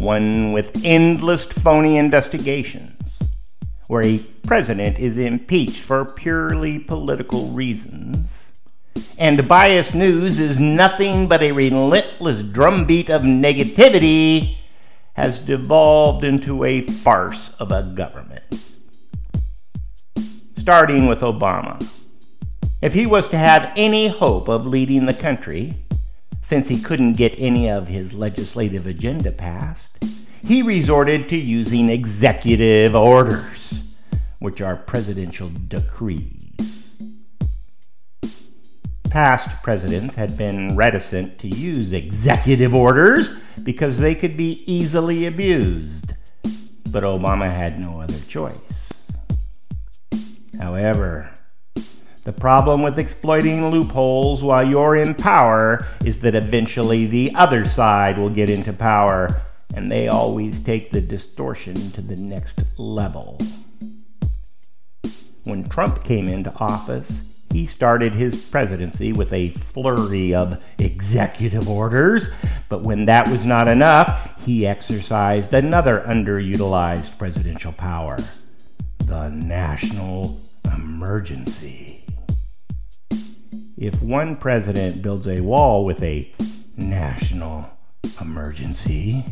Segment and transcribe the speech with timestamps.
[0.00, 3.20] one with endless phony investigations,
[3.88, 8.46] where a president is impeached for purely political reasons,
[9.18, 14.56] and biased news is nothing but a relentless drumbeat of negativity,
[15.14, 18.42] has devolved into a farce of a government
[20.56, 21.80] starting with Obama.
[22.82, 25.74] If he was to have any hope of leading the country,
[26.50, 30.04] since he couldn't get any of his legislative agenda passed,
[30.44, 33.96] he resorted to using executive orders,
[34.40, 36.96] which are presidential decrees.
[39.10, 46.14] Past presidents had been reticent to use executive orders because they could be easily abused,
[46.90, 49.12] but Obama had no other choice.
[50.58, 51.30] However,
[52.24, 58.18] the problem with exploiting loopholes while you're in power is that eventually the other side
[58.18, 59.40] will get into power,
[59.74, 63.38] and they always take the distortion to the next level.
[65.44, 72.28] When Trump came into office, he started his presidency with a flurry of executive orders,
[72.68, 78.18] but when that was not enough, he exercised another underutilized presidential power
[79.06, 80.38] the national
[80.76, 81.99] emergency.
[83.80, 86.30] If one president builds a wall with a
[86.76, 87.70] national
[88.20, 89.24] emergency,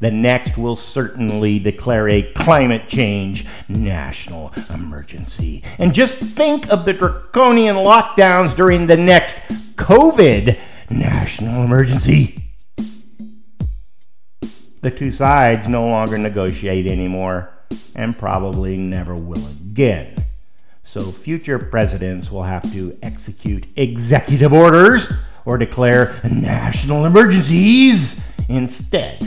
[0.00, 5.62] the next will certainly declare a climate change national emergency.
[5.76, 9.36] And just think of the draconian lockdowns during the next
[9.76, 12.50] COVID national emergency.
[14.80, 17.50] The two sides no longer negotiate anymore
[17.94, 20.25] and probably never will again.
[20.86, 25.12] So future presidents will have to execute executive orders
[25.44, 29.20] or declare national emergencies instead.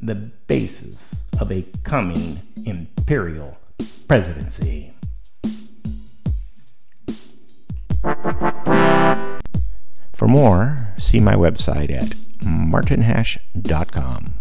[0.00, 3.56] The basis of a coming imperial
[4.06, 4.92] presidency.
[10.12, 12.14] For more, see my website at
[12.44, 14.34] martinhash.com.